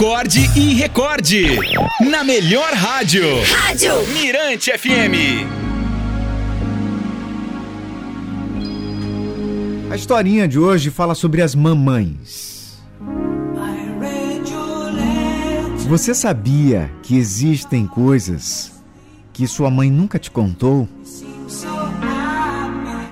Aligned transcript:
Acorde 0.00 0.40
e 0.56 0.72
recorde. 0.72 1.58
Na 2.10 2.24
melhor 2.24 2.72
rádio. 2.72 3.22
Rádio 3.54 3.92
Mirante 4.14 4.72
FM. 4.72 5.44
A 9.90 9.96
historinha 9.96 10.48
de 10.48 10.58
hoje 10.58 10.88
fala 10.88 11.14
sobre 11.14 11.42
as 11.42 11.54
mamães. 11.54 12.80
Você 15.86 16.14
sabia 16.14 16.90
que 17.02 17.18
existem 17.18 17.86
coisas 17.86 18.72
que 19.34 19.46
sua 19.46 19.70
mãe 19.70 19.90
nunca 19.90 20.18
te 20.18 20.30
contou? 20.30 20.88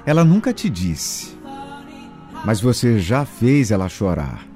Ela 0.06 0.24
nunca 0.24 0.54
te 0.54 0.70
disse, 0.70 1.36
mas 2.46 2.62
você 2.62 2.98
já 2.98 3.26
fez 3.26 3.70
ela 3.70 3.90
chorar. 3.90 4.48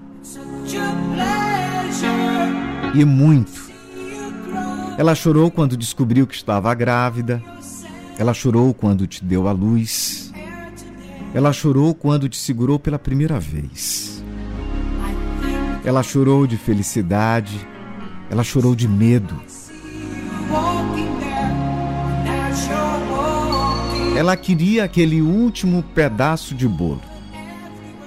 E 2.95 3.05
muito. 3.05 3.71
Ela 4.99 5.15
chorou 5.15 5.51
quando 5.51 5.77
descobriu 5.77 6.27
que 6.27 6.35
estava 6.35 6.75
grávida. 6.75 7.43
Ela 8.19 8.35
chorou 8.35 8.75
quando 8.75 9.07
te 9.07 9.25
deu 9.25 9.49
a 9.49 9.53
luz. 9.53 10.33
Ela 11.35 11.53
chorou 11.53 11.95
quando 11.95 12.29
te 12.29 12.37
segurou 12.37 12.79
pela 12.79 12.99
primeira 12.99 13.41
vez. 13.41 14.23
Ela 15.85 16.03
chorou 16.03 16.47
de 16.47 16.57
felicidade. 16.57 17.67
Ela 18.31 18.45
chorou 18.45 18.75
de 18.75 18.87
medo. 18.87 19.35
Ela 24.15 24.37
queria 24.37 24.85
aquele 24.85 25.23
último 25.23 25.83
pedaço 25.83 26.55
de 26.55 26.69
bolo. 26.69 27.03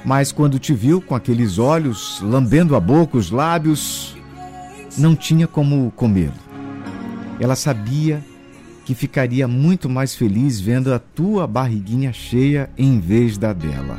Mas 0.06 0.32
quando 0.32 0.60
te 0.60 0.72
viu 0.74 1.02
com 1.02 1.16
aqueles 1.16 1.58
olhos 1.58 2.22
lambendo 2.22 2.76
a 2.76 2.80
boca, 2.80 3.18
os 3.18 3.32
lábios, 3.32 4.16
não 4.98 5.16
tinha 5.16 5.48
como 5.48 5.92
comê-lo. 5.96 6.34
Ela 7.40 7.56
sabia 7.56 8.24
que 8.86 8.94
ficaria 8.94 9.48
muito 9.48 9.90
mais 9.90 10.16
feliz 10.16 10.62
vendo 10.62 10.94
a 10.94 11.00
tua 11.00 11.48
barriguinha 11.48 12.14
cheia 12.14 12.70
em 12.78 13.00
vez 13.00 13.38
da 13.38 13.52
dela. 13.52 13.98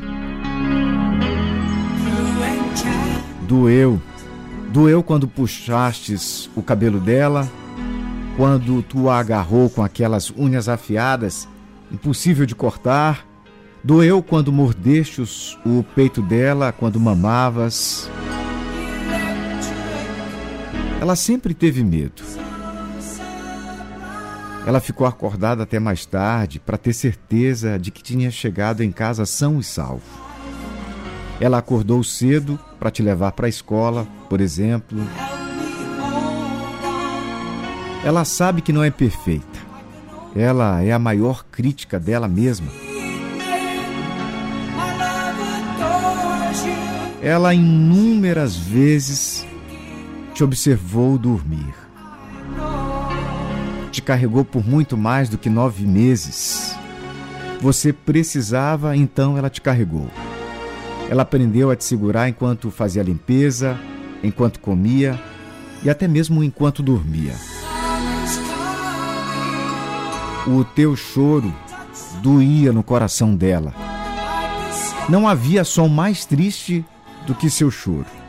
Doeu. 3.47 4.01
Doeu 4.73 5.03
quando 5.03 5.29
puxastes 5.29 6.51
o 6.55 6.63
cabelo 6.63 7.01
dela, 7.01 7.49
quando 8.37 8.83
tu 8.83 9.09
a 9.09 9.19
agarrou 9.19 9.71
com 9.71 9.83
aquelas 9.83 10.31
unhas 10.37 10.69
afiadas, 10.69 11.49
impossível 11.91 12.45
de 12.45 12.55
cortar. 12.55 13.27
Doeu 13.83 14.23
quando 14.23 14.53
mordestes 14.53 15.57
o 15.65 15.85
peito 15.95 16.21
dela, 16.21 16.73
quando 16.73 17.01
mamavas. 17.01 18.11
Ela 21.07 21.15
sempre 21.15 21.55
teve 21.55 21.85
medo. 21.85 22.21
Ela 24.67 24.81
ficou 24.81 25.07
acordada 25.07 25.63
até 25.63 25.79
mais 25.79 26.05
tarde 26.05 26.59
para 26.59 26.77
ter 26.77 26.93
certeza 26.93 27.79
de 27.79 27.93
que 27.93 28.03
tinha 28.03 28.29
chegado 28.29 28.83
em 28.83 28.91
casa 28.91 29.25
são 29.25 29.61
e 29.61 29.63
salvo. 29.63 30.03
Ela 31.41 31.59
acordou 31.59 32.03
cedo 32.03 32.59
para 32.77 32.91
te 32.91 33.05
levar 33.05 33.31
para 33.31 33.47
a 33.47 33.49
escola, 33.49 34.05
por 34.29 34.41
exemplo. 34.41 34.99
Ela 38.05 38.25
sabe 38.25 38.61
que 38.61 38.73
não 38.73 38.83
é 38.83 38.91
perfeita. 38.91 39.61
Ela 40.35 40.83
é 40.83 40.91
a 40.91 40.99
maior 40.99 41.45
crítica 41.45 42.01
dela 42.01 42.27
mesma. 42.27 42.67
Ela 47.23 47.55
inúmeras 47.55 48.57
vezes 48.57 49.46
te 50.37 50.45
observou 50.45 51.17
dormir. 51.17 51.75
Te 53.91 54.03
carregou 54.03 54.45
por 54.45 54.63
muito 54.63 54.95
mais 54.95 55.31
do 55.31 55.39
que 55.39 55.49
nove 55.49 55.87
meses. 55.87 56.77
Você 57.59 57.91
precisava, 57.91 58.95
então 58.95 59.39
ela 59.39 59.49
te 59.49 59.63
carregou. 59.63 60.11
Ela 61.09 61.23
aprendeu 61.23 61.71
a 61.71 61.77
te 61.77 61.85
segurar 61.85 62.29
enquanto 62.29 62.71
fazia 62.71 63.03
limpeza, 63.03 63.79
enquanto 64.23 64.61
comia 64.61 65.19
e 65.83 65.89
até 65.89 66.07
mesmo 66.07 66.45
enquanto 66.45 66.83
dormia. 66.83 67.33
O 70.47 70.63
teu 70.65 70.95
choro 70.95 71.51
doía 72.23 72.75
no 72.75 72.83
coração 72.83 73.35
dela. 73.35 73.73
Não 75.09 75.27
havia 75.27 75.65
som 75.65 75.89
mais 75.89 76.27
triste 76.27 76.85
do 77.27 77.35
que 77.35 77.49
seu 77.49 77.71
choro 77.71 78.26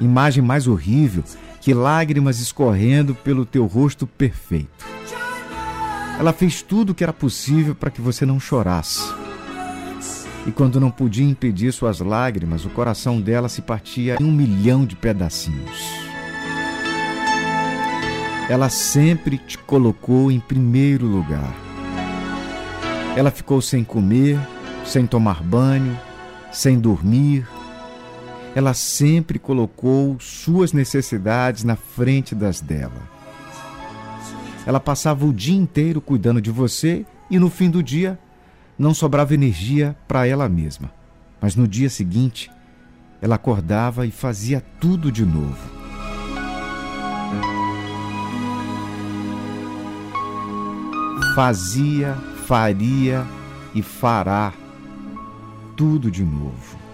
imagem 0.00 0.42
mais 0.42 0.66
horrível 0.66 1.22
que 1.60 1.74
lágrimas 1.74 2.40
escorrendo 2.40 3.14
pelo 3.14 3.44
teu 3.44 3.66
rosto 3.66 4.06
perfeito. 4.06 4.86
Ela 6.18 6.32
fez 6.32 6.62
tudo 6.62 6.90
o 6.90 6.94
que 6.94 7.02
era 7.02 7.12
possível 7.12 7.74
para 7.74 7.90
que 7.90 8.00
você 8.00 8.24
não 8.24 8.40
chorasse. 8.40 9.02
E 10.46 10.52
quando 10.52 10.80
não 10.80 10.90
podia 10.90 11.24
impedir 11.24 11.72
suas 11.72 11.98
lágrimas, 12.00 12.64
o 12.64 12.70
coração 12.70 13.20
dela 13.20 13.48
se 13.48 13.60
partia 13.60 14.16
em 14.20 14.24
um 14.24 14.30
milhão 14.30 14.86
de 14.86 14.94
pedacinhos. 14.94 16.06
Ela 18.48 18.68
sempre 18.68 19.38
te 19.38 19.58
colocou 19.58 20.30
em 20.30 20.38
primeiro 20.38 21.04
lugar. 21.04 21.52
Ela 23.16 23.32
ficou 23.32 23.60
sem 23.60 23.82
comer, 23.82 24.38
sem 24.84 25.04
tomar 25.04 25.42
banho, 25.42 25.98
sem 26.52 26.78
dormir, 26.78 27.44
ela 28.56 28.72
sempre 28.72 29.38
colocou 29.38 30.18
suas 30.18 30.72
necessidades 30.72 31.62
na 31.62 31.76
frente 31.76 32.34
das 32.34 32.58
dela. 32.58 33.02
Ela 34.64 34.80
passava 34.80 35.26
o 35.26 35.32
dia 35.32 35.54
inteiro 35.54 36.00
cuidando 36.00 36.40
de 36.40 36.50
você 36.50 37.04
e 37.30 37.38
no 37.38 37.50
fim 37.50 37.68
do 37.68 37.82
dia 37.82 38.18
não 38.78 38.94
sobrava 38.94 39.34
energia 39.34 39.94
para 40.08 40.26
ela 40.26 40.48
mesma. 40.48 40.90
Mas 41.38 41.54
no 41.54 41.68
dia 41.68 41.90
seguinte, 41.90 42.50
ela 43.20 43.34
acordava 43.34 44.06
e 44.06 44.10
fazia 44.10 44.64
tudo 44.80 45.12
de 45.12 45.26
novo. 45.26 45.76
Fazia, 51.34 52.14
faria 52.46 53.22
e 53.74 53.82
fará 53.82 54.54
tudo 55.76 56.10
de 56.10 56.24
novo. 56.24 56.85